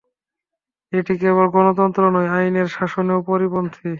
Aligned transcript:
এটি 0.93 1.13
কেবল 1.21 1.45
গণতন্ত্র 1.55 2.01
নয়, 2.15 2.29
আইনের 2.37 2.67
শাসনেরও 2.75 3.27
পরিপন্থী। 3.29 3.89